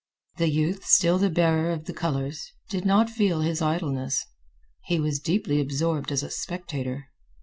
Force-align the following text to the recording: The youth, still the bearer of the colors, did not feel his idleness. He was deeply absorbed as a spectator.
The 0.37 0.49
youth, 0.49 0.83
still 0.83 1.19
the 1.19 1.29
bearer 1.29 1.69
of 1.71 1.85
the 1.85 1.93
colors, 1.93 2.53
did 2.71 2.85
not 2.85 3.07
feel 3.07 3.41
his 3.41 3.61
idleness. 3.61 4.25
He 4.85 4.99
was 4.99 5.19
deeply 5.19 5.61
absorbed 5.61 6.11
as 6.11 6.23
a 6.23 6.31
spectator. 6.31 7.09